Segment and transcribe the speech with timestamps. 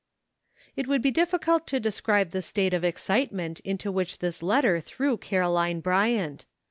[0.75, 5.15] It would be difficult to describe the state of excitement into which this letter threw
[5.15, 6.43] Caroline Bryant.